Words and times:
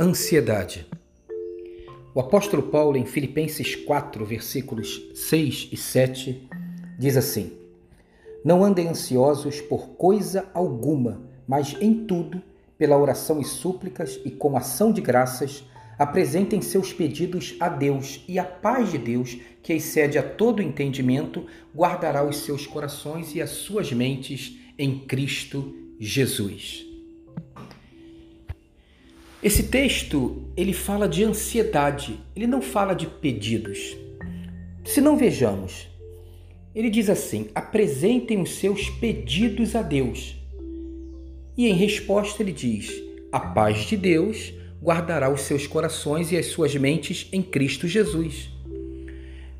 Ansiedade. 0.00 0.86
O 2.14 2.20
apóstolo 2.20 2.62
Paulo, 2.62 2.96
em 2.96 3.04
Filipenses 3.04 3.74
4, 3.74 4.24
versículos 4.24 5.10
6 5.12 5.70
e 5.72 5.76
7, 5.76 6.48
diz 6.96 7.16
assim: 7.16 7.52
Não 8.44 8.62
andem 8.62 8.86
ansiosos 8.86 9.60
por 9.60 9.88
coisa 9.96 10.48
alguma, 10.54 11.20
mas 11.48 11.76
em 11.80 12.06
tudo, 12.06 12.40
pela 12.78 12.96
oração 12.96 13.40
e 13.40 13.44
súplicas 13.44 14.20
e 14.24 14.30
com 14.30 14.56
ação 14.56 14.92
de 14.92 15.00
graças, 15.00 15.64
apresentem 15.98 16.62
seus 16.62 16.92
pedidos 16.92 17.56
a 17.58 17.68
Deus, 17.68 18.24
e 18.28 18.38
a 18.38 18.44
paz 18.44 18.92
de 18.92 18.98
Deus, 18.98 19.36
que 19.64 19.72
excede 19.72 20.16
a 20.16 20.22
todo 20.22 20.62
entendimento, 20.62 21.44
guardará 21.74 22.24
os 22.24 22.36
seus 22.44 22.68
corações 22.68 23.34
e 23.34 23.42
as 23.42 23.50
suas 23.50 23.92
mentes 23.92 24.60
em 24.78 24.96
Cristo 25.00 25.74
Jesus. 25.98 26.87
Esse 29.40 29.62
texto, 29.64 30.50
ele 30.56 30.72
fala 30.72 31.08
de 31.08 31.22
ansiedade, 31.22 32.18
ele 32.34 32.46
não 32.46 32.60
fala 32.60 32.92
de 32.92 33.06
pedidos. 33.06 33.96
Se 34.84 35.00
não 35.00 35.16
vejamos, 35.16 35.88
ele 36.74 36.90
diz 36.90 37.08
assim: 37.08 37.48
apresentem 37.54 38.40
os 38.40 38.56
seus 38.56 38.90
pedidos 38.90 39.76
a 39.76 39.82
Deus. 39.82 40.36
E 41.56 41.68
em 41.68 41.72
resposta 41.72 42.42
ele 42.42 42.50
diz: 42.50 42.92
a 43.30 43.38
paz 43.38 43.86
de 43.86 43.96
Deus 43.96 44.52
guardará 44.82 45.32
os 45.32 45.42
seus 45.42 45.68
corações 45.68 46.32
e 46.32 46.36
as 46.36 46.46
suas 46.46 46.74
mentes 46.74 47.28
em 47.32 47.40
Cristo 47.40 47.86
Jesus. 47.86 48.50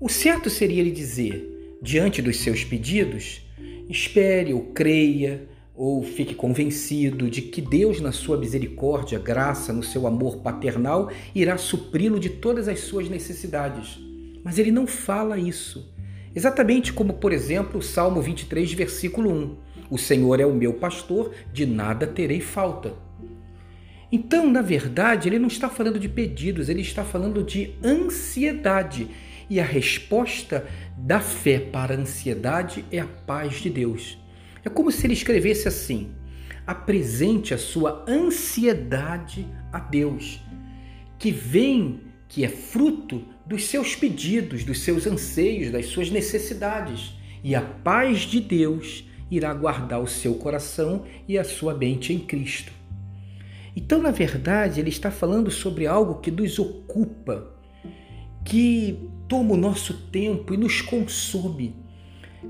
O 0.00 0.08
certo 0.08 0.50
seria 0.50 0.80
ele 0.80 0.90
dizer, 0.90 1.78
diante 1.80 2.20
dos 2.20 2.38
seus 2.38 2.64
pedidos, 2.64 3.42
espere 3.88 4.52
ou 4.52 4.62
creia, 4.72 5.46
ou 5.80 6.02
fique 6.02 6.34
convencido 6.34 7.30
de 7.30 7.40
que 7.40 7.62
Deus, 7.62 8.02
na 8.02 8.12
sua 8.12 8.36
misericórdia, 8.36 9.18
graça, 9.18 9.72
no 9.72 9.82
seu 9.82 10.06
amor 10.06 10.36
paternal, 10.36 11.10
irá 11.34 11.56
supri-lo 11.56 12.20
de 12.20 12.28
todas 12.28 12.68
as 12.68 12.80
suas 12.80 13.08
necessidades. 13.08 13.98
Mas 14.44 14.58
ele 14.58 14.70
não 14.70 14.86
fala 14.86 15.38
isso. 15.38 15.90
Exatamente 16.36 16.92
como, 16.92 17.14
por 17.14 17.32
exemplo, 17.32 17.78
o 17.78 17.82
Salmo 17.82 18.20
23, 18.20 18.74
versículo 18.74 19.32
1. 19.32 19.56
O 19.88 19.96
Senhor 19.96 20.38
é 20.38 20.44
o 20.44 20.52
meu 20.52 20.74
pastor, 20.74 21.32
de 21.50 21.64
nada 21.64 22.06
terei 22.06 22.42
falta. 22.42 22.92
Então, 24.12 24.50
na 24.50 24.60
verdade, 24.60 25.30
ele 25.30 25.38
não 25.38 25.48
está 25.48 25.70
falando 25.70 25.98
de 25.98 26.10
pedidos, 26.10 26.68
ele 26.68 26.82
está 26.82 27.04
falando 27.04 27.42
de 27.42 27.74
ansiedade. 27.82 29.08
E 29.48 29.58
a 29.58 29.64
resposta 29.64 30.66
da 30.94 31.20
fé 31.20 31.58
para 31.58 31.94
a 31.94 31.98
ansiedade 31.98 32.84
é 32.92 32.98
a 32.98 33.06
paz 33.06 33.62
de 33.62 33.70
Deus. 33.70 34.20
É 34.64 34.68
como 34.68 34.90
se 34.90 35.06
ele 35.06 35.14
escrevesse 35.14 35.68
assim: 35.68 36.10
apresente 36.66 37.54
a 37.54 37.58
sua 37.58 38.04
ansiedade 38.08 39.46
a 39.72 39.78
Deus, 39.78 40.40
que 41.18 41.30
vem, 41.30 42.00
que 42.28 42.44
é 42.44 42.48
fruto 42.48 43.24
dos 43.46 43.66
seus 43.66 43.96
pedidos, 43.96 44.64
dos 44.64 44.80
seus 44.80 45.06
anseios, 45.06 45.70
das 45.72 45.86
suas 45.86 46.10
necessidades, 46.10 47.14
e 47.42 47.54
a 47.54 47.62
paz 47.62 48.20
de 48.20 48.40
Deus 48.40 49.04
irá 49.30 49.52
guardar 49.54 50.00
o 50.00 50.06
seu 50.06 50.34
coração 50.34 51.04
e 51.26 51.38
a 51.38 51.44
sua 51.44 51.74
mente 51.74 52.12
em 52.12 52.18
Cristo. 52.18 52.72
Então, 53.74 54.02
na 54.02 54.10
verdade, 54.10 54.80
ele 54.80 54.88
está 54.88 55.10
falando 55.10 55.50
sobre 55.50 55.86
algo 55.86 56.20
que 56.20 56.30
nos 56.30 56.58
ocupa, 56.58 57.54
que 58.44 59.08
toma 59.28 59.54
o 59.54 59.56
nosso 59.56 59.94
tempo 60.08 60.52
e 60.52 60.56
nos 60.56 60.82
consome 60.82 61.76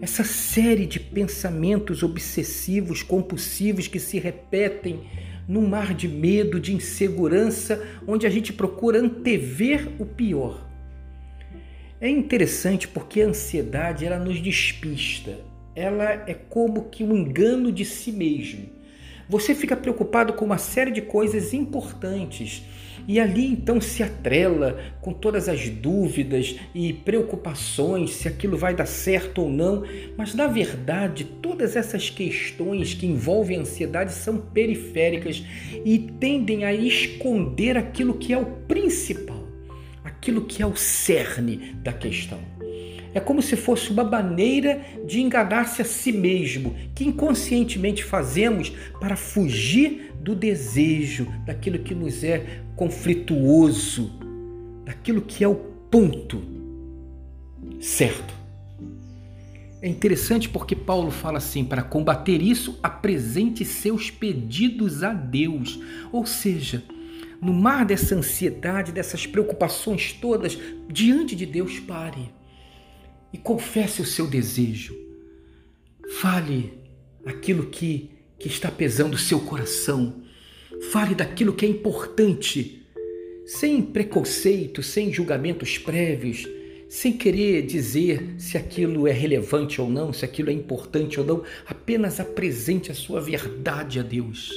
essa 0.00 0.22
série 0.24 0.86
de 0.86 1.00
pensamentos 1.00 2.02
obsessivos, 2.02 3.02
compulsivos 3.02 3.88
que 3.88 3.98
se 3.98 4.18
repetem 4.18 5.00
num 5.48 5.66
mar 5.66 5.94
de 5.94 6.06
medo, 6.06 6.60
de 6.60 6.74
insegurança, 6.74 7.82
onde 8.06 8.26
a 8.26 8.30
gente 8.30 8.52
procura 8.52 9.00
antever 9.00 9.88
o 9.98 10.06
pior. 10.06 10.68
É 12.00 12.08
interessante 12.08 12.86
porque 12.86 13.20
a 13.20 13.26
ansiedade 13.26 14.06
ela 14.06 14.18
nos 14.18 14.40
despista. 14.40 15.36
Ela 15.74 16.24
é 16.26 16.34
como 16.34 16.88
que 16.88 17.04
um 17.04 17.14
engano 17.16 17.70
de 17.72 17.84
si 17.84 18.12
mesmo. 18.12 18.79
Você 19.30 19.54
fica 19.54 19.76
preocupado 19.76 20.32
com 20.32 20.44
uma 20.44 20.58
série 20.58 20.90
de 20.90 21.00
coisas 21.00 21.54
importantes 21.54 22.64
e 23.06 23.20
ali 23.20 23.46
então 23.46 23.80
se 23.80 24.02
atrela 24.02 24.80
com 25.00 25.12
todas 25.12 25.48
as 25.48 25.68
dúvidas 25.68 26.56
e 26.74 26.92
preocupações 26.92 28.10
se 28.10 28.26
aquilo 28.26 28.56
vai 28.56 28.74
dar 28.74 28.86
certo 28.86 29.42
ou 29.42 29.48
não, 29.48 29.84
mas 30.16 30.34
na 30.34 30.48
verdade 30.48 31.22
todas 31.24 31.76
essas 31.76 32.10
questões 32.10 32.92
que 32.92 33.06
envolvem 33.06 33.58
a 33.58 33.60
ansiedade 33.60 34.12
são 34.12 34.36
periféricas 34.36 35.44
e 35.84 35.96
tendem 36.18 36.64
a 36.64 36.74
esconder 36.74 37.76
aquilo 37.76 38.14
que 38.14 38.32
é 38.32 38.36
o 38.36 38.46
principal, 38.66 39.46
aquilo 40.02 40.44
que 40.44 40.60
é 40.60 40.66
o 40.66 40.74
cerne 40.74 41.76
da 41.84 41.92
questão. 41.92 42.59
É 43.12 43.18
como 43.18 43.42
se 43.42 43.56
fosse 43.56 43.90
uma 43.90 44.04
maneira 44.04 44.80
de 45.06 45.20
enganar-se 45.20 45.82
a 45.82 45.84
si 45.84 46.12
mesmo, 46.12 46.74
que 46.94 47.04
inconscientemente 47.04 48.04
fazemos 48.04 48.70
para 49.00 49.16
fugir 49.16 50.12
do 50.20 50.34
desejo, 50.34 51.26
daquilo 51.44 51.80
que 51.80 51.94
nos 51.94 52.22
é 52.22 52.62
conflituoso, 52.76 54.12
daquilo 54.84 55.22
que 55.22 55.42
é 55.42 55.48
o 55.48 55.54
ponto 55.54 56.42
certo. 57.80 58.38
É 59.82 59.88
interessante 59.88 60.48
porque 60.48 60.76
Paulo 60.76 61.10
fala 61.10 61.38
assim: 61.38 61.64
para 61.64 61.82
combater 61.82 62.40
isso, 62.42 62.78
apresente 62.82 63.64
seus 63.64 64.10
pedidos 64.10 65.02
a 65.02 65.12
Deus. 65.12 65.80
Ou 66.12 66.26
seja, 66.26 66.84
no 67.40 67.52
mar 67.52 67.86
dessa 67.86 68.14
ansiedade, 68.14 68.92
dessas 68.92 69.26
preocupações 69.26 70.12
todas, 70.12 70.58
diante 70.86 71.34
de 71.34 71.46
Deus, 71.46 71.80
pare 71.80 72.39
e 73.32 73.38
confesse 73.38 74.02
o 74.02 74.06
seu 74.06 74.26
desejo. 74.26 74.96
Fale 76.20 76.72
aquilo 77.24 77.66
que, 77.66 78.10
que 78.38 78.48
está 78.48 78.70
pesando 78.70 79.14
o 79.14 79.18
seu 79.18 79.40
coração. 79.40 80.22
Fale 80.90 81.14
daquilo 81.14 81.52
que 81.52 81.64
é 81.64 81.68
importante, 81.68 82.86
sem 83.46 83.82
preconceito, 83.82 84.82
sem 84.82 85.12
julgamentos 85.12 85.78
prévios, 85.78 86.46
sem 86.88 87.12
querer 87.12 87.62
dizer 87.62 88.34
se 88.36 88.56
aquilo 88.56 89.06
é 89.06 89.12
relevante 89.12 89.80
ou 89.80 89.88
não, 89.88 90.12
se 90.12 90.24
aquilo 90.24 90.50
é 90.50 90.52
importante 90.52 91.20
ou 91.20 91.26
não. 91.26 91.44
Apenas 91.66 92.18
apresente 92.18 92.90
a 92.90 92.94
sua 92.94 93.20
verdade 93.20 94.00
a 94.00 94.02
Deus. 94.02 94.50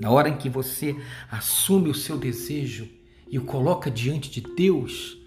Na 0.00 0.10
hora 0.10 0.28
em 0.28 0.36
que 0.36 0.48
você 0.48 0.96
assume 1.30 1.90
o 1.90 1.94
seu 1.94 2.16
desejo 2.16 2.88
e 3.28 3.38
o 3.38 3.44
coloca 3.44 3.90
diante 3.90 4.30
de 4.30 4.40
Deus, 4.40 5.18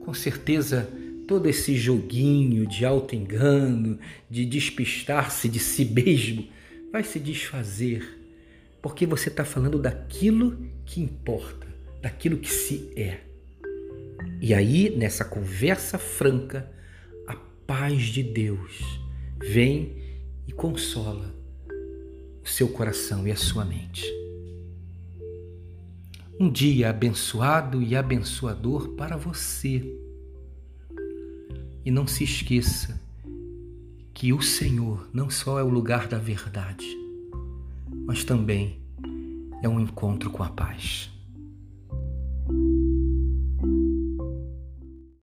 com 0.00 0.14
certeza 0.14 0.88
todo 1.26 1.48
esse 1.48 1.76
joguinho 1.76 2.66
de 2.66 2.84
auto-engano, 2.84 3.98
de 4.28 4.44
despistar-se 4.44 5.48
de 5.48 5.58
si 5.58 5.84
mesmo, 5.84 6.48
vai 6.92 7.02
se 7.02 7.18
desfazer, 7.18 8.18
porque 8.80 9.06
você 9.06 9.28
está 9.28 9.44
falando 9.44 9.78
daquilo 9.78 10.58
que 10.84 11.00
importa, 11.00 11.66
daquilo 12.00 12.36
que 12.36 12.50
se 12.50 12.92
é. 12.96 13.20
E 14.40 14.52
aí, 14.52 14.94
nessa 14.96 15.24
conversa 15.24 15.98
franca, 15.98 16.70
a 17.26 17.36
paz 17.66 18.02
de 18.02 18.22
Deus 18.22 19.00
vem 19.40 19.96
e 20.46 20.52
consola 20.52 21.34
o 22.44 22.48
seu 22.48 22.68
coração 22.68 23.26
e 23.26 23.30
a 23.30 23.36
sua 23.36 23.64
mente. 23.64 24.04
Um 26.38 26.50
dia 26.50 26.90
abençoado 26.90 27.80
e 27.80 27.94
abençoador 27.94 28.88
para 28.96 29.16
você 29.16 29.96
e 31.84 31.90
não 31.90 32.06
se 32.06 32.24
esqueça 32.24 33.00
que 34.14 34.32
o 34.32 34.40
Senhor 34.40 35.08
não 35.12 35.28
só 35.28 35.58
é 35.58 35.62
o 35.62 35.68
lugar 35.68 36.08
da 36.08 36.18
verdade, 36.18 36.86
mas 38.06 38.24
também 38.24 38.80
é 39.62 39.68
um 39.68 39.80
encontro 39.80 40.30
com 40.30 40.42
a 40.42 40.48
paz. 40.48 41.11